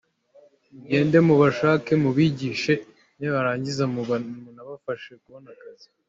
[0.77, 2.73] Mugende mubashake mubigishe,
[3.17, 5.87] nibarangiza munabafashe kubona akazi”.